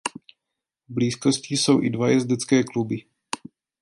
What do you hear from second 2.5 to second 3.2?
kluby.